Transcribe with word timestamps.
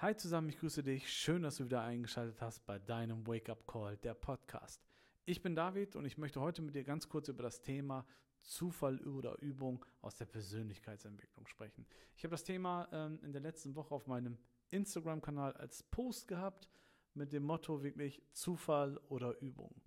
Hi 0.00 0.14
zusammen, 0.14 0.50
ich 0.50 0.58
grüße 0.58 0.82
dich. 0.82 1.10
Schön, 1.10 1.40
dass 1.40 1.56
du 1.56 1.64
wieder 1.64 1.80
eingeschaltet 1.80 2.42
hast 2.42 2.66
bei 2.66 2.78
deinem 2.78 3.26
Wake 3.26 3.48
Up 3.48 3.66
Call, 3.66 3.96
der 3.96 4.12
Podcast. 4.12 4.84
Ich 5.24 5.40
bin 5.40 5.54
David 5.54 5.96
und 5.96 6.04
ich 6.04 6.18
möchte 6.18 6.38
heute 6.38 6.60
mit 6.60 6.74
dir 6.74 6.84
ganz 6.84 7.08
kurz 7.08 7.28
über 7.28 7.42
das 7.42 7.62
Thema 7.62 8.06
Zufall 8.42 9.00
oder 9.06 9.40
Übung 9.40 9.82
aus 10.02 10.14
der 10.14 10.26
Persönlichkeitsentwicklung 10.26 11.46
sprechen. 11.46 11.86
Ich 12.14 12.24
habe 12.24 12.32
das 12.32 12.44
Thema 12.44 12.86
ähm, 12.92 13.20
in 13.22 13.32
der 13.32 13.40
letzten 13.40 13.74
Woche 13.74 13.94
auf 13.94 14.06
meinem 14.06 14.36
Instagram-Kanal 14.68 15.54
als 15.54 15.82
Post 15.84 16.28
gehabt 16.28 16.68
mit 17.14 17.32
dem 17.32 17.44
Motto 17.44 17.82
wirklich 17.82 18.20
Zufall 18.34 18.98
oder 19.08 19.40
Übung. 19.40 19.80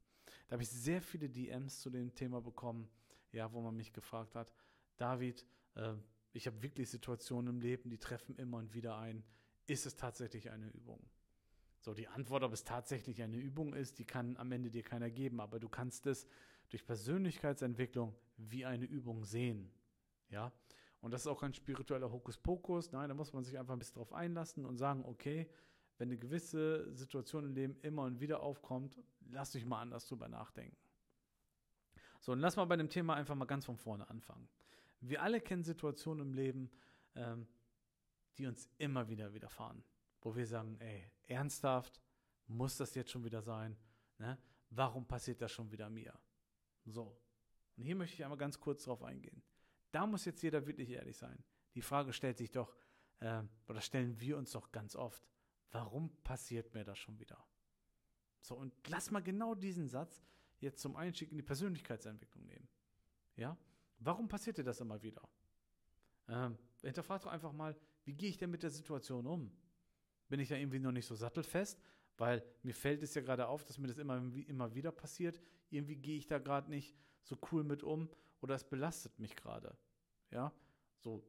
Da 0.48 0.54
habe 0.54 0.64
ich 0.64 0.72
sehr 0.72 1.04
viele 1.04 1.30
DMs 1.30 1.82
zu 1.82 1.92
dem 1.92 2.16
Thema 2.16 2.42
bekommen, 2.42 2.90
ja, 3.32 3.54
wo 3.54 3.62
man 3.62 3.76
mich 3.76 3.94
gefragt 3.94 4.34
hat, 4.34 4.52
David, 4.98 5.46
äh, 5.76 5.94
ich 6.34 6.48
habe 6.48 6.64
wirklich 6.64 6.90
Situationen 6.90 7.54
im 7.54 7.62
Leben, 7.62 7.92
die 7.92 8.00
treffen 8.00 8.36
immer 8.38 8.58
und 8.58 8.74
wieder 8.74 8.98
ein 8.98 9.24
ist 9.70 9.86
es 9.86 9.96
tatsächlich 9.96 10.52
eine 10.52 10.68
Übung? 10.68 11.00
So, 11.82 11.94
die 11.94 12.08
Antwort, 12.08 12.44
ob 12.44 12.52
es 12.52 12.64
tatsächlich 12.64 13.22
eine 13.22 13.38
Übung 13.38 13.74
ist, 13.74 14.00
die 14.00 14.06
kann 14.06 14.36
am 14.38 14.52
Ende 14.52 14.70
dir 14.70 14.84
keiner 14.84 15.10
geben, 15.10 15.40
aber 15.40 15.60
du 15.60 15.70
kannst 15.70 16.08
es 16.08 16.28
durch 16.70 16.86
Persönlichkeitsentwicklung 16.86 18.14
wie 18.38 18.66
eine 18.66 18.86
Übung 18.86 19.24
sehen. 19.24 19.72
Ja, 20.30 20.52
und 21.02 21.12
das 21.12 21.22
ist 21.22 21.28
auch 21.28 21.42
ein 21.42 21.54
spiritueller 21.54 22.12
Hokuspokus. 22.12 22.92
Nein, 22.92 23.10
da 23.10 23.16
muss 23.16 23.34
man 23.34 23.44
sich 23.44 23.58
einfach 23.58 23.74
ein 23.74 23.80
bisschen 23.80 23.96
drauf 23.96 24.14
einlassen 24.14 24.66
und 24.66 24.78
sagen, 24.78 25.06
okay, 25.06 25.50
wenn 25.98 26.10
eine 26.10 26.18
gewisse 26.18 26.94
Situation 26.96 27.46
im 27.46 27.54
Leben 27.54 27.78
immer 27.82 28.04
und 28.04 28.20
wieder 28.20 28.42
aufkommt, 28.42 28.98
lass 29.32 29.52
dich 29.52 29.66
mal 29.66 29.82
anders 29.82 30.08
drüber 30.08 30.28
nachdenken. 30.28 30.78
So, 32.20 32.34
und 32.34 32.40
lass 32.40 32.58
mal 32.58 32.66
bei 32.66 32.76
dem 32.76 32.90
Thema 32.90 33.16
einfach 33.16 33.36
mal 33.36 33.46
ganz 33.46 33.66
von 33.66 33.78
vorne 33.78 34.10
anfangen. 34.10 34.48
Wir 35.02 35.22
alle 35.22 35.40
kennen 35.40 35.64
Situationen 35.64 36.28
im 36.28 36.34
Leben, 36.34 36.70
ähm, 37.16 37.48
die 38.40 38.48
uns 38.48 38.70
immer 38.78 39.08
wieder 39.10 39.34
widerfahren, 39.34 39.84
wo 40.22 40.36
wir 40.36 40.48
sagen, 40.48 40.78
ey, 40.80 41.12
ernsthaft, 41.28 42.02
muss 42.48 42.78
das 42.78 42.96
jetzt 42.96 43.12
schon 43.12 43.24
wieder 43.24 43.42
sein? 43.42 43.78
Ne? 44.18 44.38
Warum 44.70 45.06
passiert 45.06 45.42
das 45.42 45.52
schon 45.52 45.72
wieder 45.72 45.90
mir? 45.90 46.18
So, 46.86 47.22
und 47.76 47.84
hier 47.84 47.96
möchte 47.96 48.16
ich 48.16 48.24
einmal 48.24 48.38
ganz 48.38 48.60
kurz 48.60 48.86
drauf 48.86 49.04
eingehen. 49.04 49.44
Da 49.92 50.08
muss 50.08 50.26
jetzt 50.26 50.42
jeder 50.42 50.66
wirklich 50.66 50.90
ehrlich 50.90 51.18
sein. 51.18 51.44
Die 51.76 51.82
Frage 51.82 52.14
stellt 52.14 52.38
sich 52.38 52.52
doch, 52.52 52.76
äh, 53.20 53.44
oder 53.68 53.82
stellen 53.82 54.20
wir 54.20 54.38
uns 54.38 54.52
doch 54.52 54.72
ganz 54.72 54.96
oft, 54.96 55.28
warum 55.72 56.10
passiert 56.24 56.74
mir 56.74 56.84
das 56.84 56.98
schon 56.98 57.20
wieder? 57.20 57.44
So, 58.42 58.56
und 58.56 58.74
lass 58.88 59.12
mal 59.12 59.22
genau 59.22 59.54
diesen 59.54 59.88
Satz 59.88 60.24
jetzt 60.60 60.82
zum 60.82 60.96
Einstieg 60.96 61.32
in 61.32 61.38
die 61.38 61.44
Persönlichkeitsentwicklung 61.44 62.46
nehmen. 62.46 62.68
Ja? 63.36 63.58
Warum 64.00 64.28
passiert 64.28 64.58
dir 64.58 64.64
das 64.64 64.80
immer 64.80 65.02
wieder? 65.02 65.28
Ähm, 66.28 66.58
hinterfrag 66.82 67.22
doch 67.22 67.32
einfach 67.32 67.52
mal, 67.52 67.76
wie 68.10 68.14
gehe 68.16 68.30
ich 68.30 68.38
denn 68.38 68.50
mit 68.50 68.64
der 68.64 68.72
Situation 68.72 69.28
um? 69.28 69.52
Bin 70.30 70.40
ich 70.40 70.50
da 70.50 70.56
irgendwie 70.56 70.80
noch 70.80 70.92
nicht 70.92 71.06
so 71.06 71.14
sattelfest? 71.14 71.80
Weil 72.18 72.44
mir 72.64 72.74
fällt 72.74 73.04
es 73.04 73.14
ja 73.14 73.22
gerade 73.22 73.48
auf, 73.48 73.64
dass 73.66 73.78
mir 73.78 73.88
das 73.88 74.00
immer, 74.00 74.18
immer 74.48 74.74
wieder 74.74 74.92
passiert. 74.92 75.40
Irgendwie 75.70 75.96
gehe 75.96 76.18
ich 76.18 76.26
da 76.26 76.40
gerade 76.40 76.72
nicht 76.72 76.98
so 77.22 77.38
cool 77.52 77.64
mit 77.64 77.84
um 77.84 78.10
oder 78.42 78.56
es 78.56 78.64
belastet 78.64 79.20
mich 79.20 79.36
gerade. 79.36 79.78
Ja, 80.32 80.52
so 80.98 81.24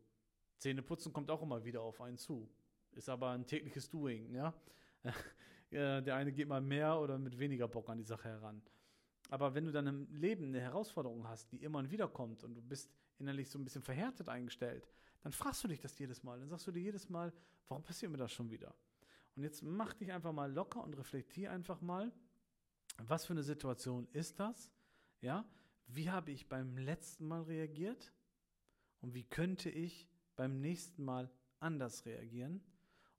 Zähne 0.57 0.81
putzen 0.81 1.13
kommt 1.13 1.31
auch 1.31 1.43
immer 1.43 1.67
wieder 1.67 1.83
auf 1.83 2.01
einen 2.01 2.17
zu. 2.17 2.49
Ist 2.93 3.11
aber 3.11 3.33
ein 3.33 3.47
tägliches 3.47 3.91
Doing, 3.91 4.33
ja. 4.33 4.55
Der 5.71 6.17
eine 6.17 6.33
geht 6.33 6.49
mal 6.49 6.63
mehr 6.63 6.99
oder 6.99 7.19
mit 7.19 7.39
weniger 7.39 7.69
Bock 7.69 7.91
an 7.91 7.99
die 7.99 8.05
Sache 8.05 8.29
heran. 8.31 8.63
Aber 9.29 9.55
wenn 9.55 9.67
du 9.67 9.71
dann 9.71 9.87
im 9.87 10.15
Leben 10.15 10.47
eine 10.47 10.63
Herausforderung 10.63 11.29
hast, 11.29 11.53
die 11.53 11.63
immer 11.63 11.89
wieder 11.91 12.09
kommt 12.09 12.43
und 12.43 12.55
du 12.55 12.63
bist 12.63 12.91
innerlich 13.19 13.51
so 13.51 13.59
ein 13.59 13.65
bisschen 13.65 13.83
verhärtet 13.83 14.31
eingestellt, 14.31 14.89
dann 15.23 15.33
fragst 15.33 15.63
du 15.65 15.69
dich 15.69 15.81
das 15.81 15.99
jedes 15.99 16.23
Mal. 16.23 16.39
Dann 16.39 16.49
sagst 16.49 16.67
du 16.67 16.73
dir 16.73 16.81
jedes 16.81 17.09
Mal, 17.09 17.33
warum 17.69 17.83
passiert 17.83 18.11
mir 18.11 18.19
das 18.19 18.33
schon 18.33 18.51
wieder? 18.51 18.75
Und 19.37 19.43
jetzt 19.43 19.63
mach 19.63 19.95
dich 19.95 20.13
einfach 20.13 20.33
mal 20.33 20.53
locker 20.53 20.83
und 20.83 20.95
reflektier 20.95 21.51
einfach 21.51 21.81
mal, 21.81 22.13
was 22.99 23.27
für 23.27 23.33
eine 23.33 23.43
Situation 23.43 24.09
ist 24.13 24.41
das? 24.41 24.73
Ja, 25.21 25.49
wie 25.87 26.11
habe 26.11 26.31
ich 26.31 26.49
beim 26.49 26.77
letzten 26.77 27.27
Mal 27.27 27.43
reagiert? 27.43 28.13
Und 29.01 29.15
wie 29.15 29.25
könnte 29.25 29.71
ich 29.71 30.09
beim 30.37 30.61
nächsten 30.61 31.05
Mal 31.05 31.31
anders 31.59 32.05
reagieren, 32.07 32.63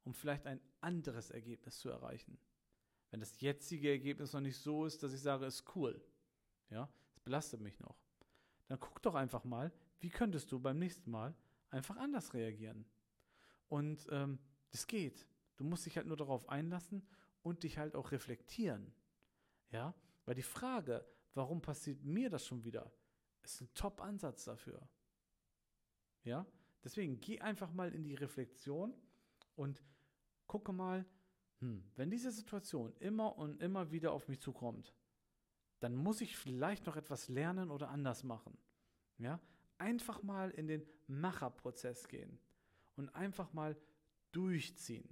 um 0.04 0.14
vielleicht 0.14 0.46
ein 0.46 0.62
anderes 0.80 1.32
Ergebnis 1.32 1.80
zu 1.80 1.90
erreichen? 1.90 2.38
Wenn 3.10 3.20
das 3.20 3.40
jetzige 3.42 3.90
Ergebnis 3.90 4.34
noch 4.34 4.42
nicht 4.42 4.58
so 4.58 4.86
ist, 4.86 5.04
dass 5.04 5.14
ich 5.14 5.22
sage, 5.22 5.46
ist 5.46 5.76
cool, 5.76 6.02
ja, 6.70 6.90
es 7.14 7.20
belastet 7.20 7.62
mich 7.62 7.80
noch, 7.80 7.98
dann 8.68 8.80
guck 8.80 9.02
doch 9.02 9.16
einfach 9.16 9.44
mal, 9.44 9.72
wie 10.00 10.10
könntest 10.10 10.52
du 10.52 10.60
beim 10.60 10.80
nächsten 10.80 11.12
Mal 11.12 11.36
einfach 11.72 11.98
anders 11.98 12.34
reagieren. 12.34 12.86
Und 13.68 14.08
ähm, 14.12 14.40
das 14.70 14.88
geht. 14.88 15.28
Du 15.56 15.64
musst 15.64 15.86
dich 15.86 15.98
halt 15.98 16.08
nur 16.08 16.18
darauf 16.18 16.48
einlassen 16.50 17.08
und 17.42 17.64
dich 17.64 17.78
halt 17.78 17.96
auch 17.96 18.12
reflektieren. 18.12 18.94
Ja, 19.72 19.94
weil 20.26 20.36
die 20.36 20.44
Frage, 20.44 21.06
warum 21.34 21.62
passiert 21.62 22.04
mir 22.04 22.30
das 22.30 22.46
schon 22.46 22.64
wieder, 22.64 22.92
ist 23.42 23.62
ein 23.62 23.74
Top-Ansatz 23.74 24.44
dafür. 24.46 24.88
Ja, 26.24 26.46
deswegen 26.84 27.20
geh 27.20 27.40
einfach 27.40 27.72
mal 27.72 27.94
in 27.94 28.04
die 28.04 28.16
Reflexion 28.16 28.94
und 29.56 29.84
gucke 30.46 30.74
mal, 30.74 31.06
hm, 31.60 31.84
wenn 31.96 32.12
diese 32.12 32.32
Situation 32.32 32.94
immer 32.98 33.38
und 33.38 33.62
immer 33.62 33.92
wieder 33.92 34.12
auf 34.12 34.28
mich 34.28 34.42
zukommt, 34.42 34.94
dann 35.80 35.96
muss 35.96 36.22
ich 36.22 36.38
vielleicht 36.38 36.86
noch 36.86 36.96
etwas 36.96 37.28
lernen 37.28 37.72
oder 37.72 37.90
anders 37.90 38.24
machen. 38.24 38.58
Ja, 39.18 39.40
einfach 39.82 40.22
mal 40.22 40.52
in 40.52 40.68
den 40.68 40.86
Macherprozess 41.08 42.08
gehen 42.08 42.40
und 42.96 43.10
einfach 43.16 43.52
mal 43.52 43.76
durchziehen. 44.32 45.10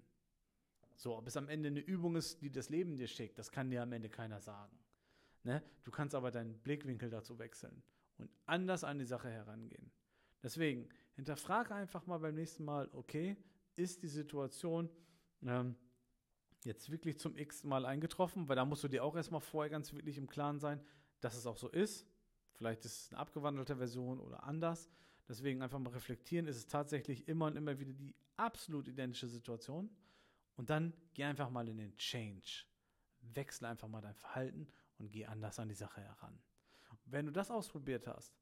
So, 0.95 1.17
ob 1.17 1.27
es 1.27 1.35
am 1.37 1.49
Ende 1.49 1.67
eine 1.67 1.79
Übung 1.79 2.15
ist, 2.15 2.41
die 2.41 2.51
das 2.51 2.69
Leben 2.69 2.95
dir 2.95 3.07
schickt, 3.07 3.39
das 3.39 3.51
kann 3.51 3.69
dir 3.69 3.81
am 3.81 3.91
Ende 3.91 4.09
keiner 4.09 4.39
sagen. 4.39 4.77
Ne? 5.43 5.63
Du 5.83 5.91
kannst 5.91 6.13
aber 6.13 6.29
deinen 6.29 6.59
Blickwinkel 6.59 7.09
dazu 7.09 7.39
wechseln 7.39 7.81
und 8.17 8.29
anders 8.45 8.83
an 8.83 8.99
die 8.99 9.05
Sache 9.05 9.29
herangehen. 9.29 9.91
Deswegen, 10.43 10.87
hinterfrage 11.15 11.73
einfach 11.73 12.05
mal 12.05 12.19
beim 12.19 12.35
nächsten 12.35 12.63
Mal, 12.63 12.89
okay, 12.93 13.35
ist 13.75 14.03
die 14.03 14.07
Situation 14.07 14.89
ähm, 15.41 15.75
jetzt 16.63 16.91
wirklich 16.91 17.17
zum 17.17 17.35
x 17.37 17.63
Mal 17.63 17.85
eingetroffen? 17.85 18.47
Weil 18.47 18.57
da 18.57 18.65
musst 18.65 18.83
du 18.83 18.87
dir 18.87 19.03
auch 19.03 19.15
erstmal 19.15 19.41
vorher 19.41 19.69
ganz 19.69 19.93
wirklich 19.93 20.17
im 20.17 20.27
Klaren 20.27 20.59
sein, 20.59 20.79
dass 21.21 21.35
es 21.35 21.45
auch 21.45 21.57
so 21.57 21.69
ist. 21.69 22.05
Vielleicht 22.59 22.83
ist 22.83 23.03
es 23.05 23.11
eine 23.13 23.19
abgewandelte 23.19 23.77
Version 23.77 24.19
oder 24.19 24.43
anders. 24.43 24.89
Deswegen 25.29 25.61
einfach 25.61 25.79
mal 25.79 25.93
reflektieren, 25.93 26.45
ist 26.45 26.57
es 26.57 26.67
tatsächlich 26.67 27.25
immer 27.29 27.45
und 27.45 27.55
immer 27.55 27.79
wieder 27.79 27.93
die 27.93 28.13
absolut 28.35 28.89
identische 28.89 29.29
Situation. 29.29 29.89
Und 30.57 30.69
dann 30.69 30.93
geh 31.13 31.23
einfach 31.23 31.49
mal 31.49 31.69
in 31.69 31.77
den 31.77 31.95
Change. 31.95 32.65
Wechsle 33.21 33.69
einfach 33.69 33.87
mal 33.87 34.01
dein 34.01 34.13
Verhalten 34.13 34.67
und 34.97 35.09
geh 35.09 35.25
anders 35.25 35.57
an 35.57 35.69
die 35.69 35.73
Sache 35.73 36.01
heran. 36.01 36.37
Wenn 37.05 37.27
du 37.27 37.31
das 37.31 37.49
ausprobiert 37.49 38.07
hast, 38.07 38.35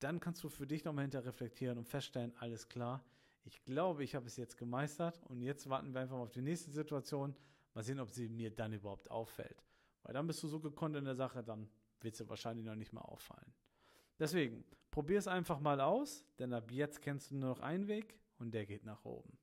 dann 0.00 0.18
kannst 0.18 0.42
du 0.42 0.48
für 0.48 0.66
dich 0.66 0.84
nochmal 0.84 1.04
hinter 1.04 1.24
reflektieren 1.24 1.78
und 1.78 1.88
feststellen, 1.88 2.32
alles 2.38 2.68
klar, 2.68 3.04
ich 3.44 3.64
glaube, 3.64 4.02
ich 4.02 4.16
habe 4.16 4.26
es 4.26 4.36
jetzt 4.36 4.56
gemeistert 4.56 5.22
und 5.28 5.40
jetzt 5.40 5.68
warten 5.68 5.94
wir 5.94 6.00
einfach 6.00 6.16
mal 6.16 6.24
auf 6.24 6.32
die 6.32 6.42
nächste 6.42 6.72
Situation. 6.72 7.36
Mal 7.74 7.84
sehen, 7.84 8.00
ob 8.00 8.10
sie 8.10 8.28
mir 8.28 8.50
dann 8.50 8.72
überhaupt 8.72 9.08
auffällt. 9.08 9.64
Weil 10.02 10.14
dann 10.14 10.26
bist 10.26 10.42
du 10.42 10.48
so 10.48 10.58
gekonnt 10.58 10.96
in 10.96 11.04
der 11.04 11.14
Sache, 11.14 11.44
dann 11.44 11.70
wird 12.04 12.14
es 12.14 12.28
wahrscheinlich 12.28 12.64
noch 12.64 12.74
nicht 12.74 12.92
mehr 12.92 13.04
auffallen. 13.04 13.52
Deswegen, 14.18 14.64
probier 14.90 15.18
es 15.18 15.26
einfach 15.26 15.60
mal 15.60 15.80
aus, 15.80 16.24
denn 16.38 16.52
ab 16.52 16.70
jetzt 16.70 17.02
kennst 17.02 17.30
du 17.30 17.36
nur 17.36 17.50
noch 17.50 17.60
einen 17.60 17.88
Weg 17.88 18.18
und 18.38 18.52
der 18.52 18.66
geht 18.66 18.84
nach 18.84 19.04
oben. 19.04 19.38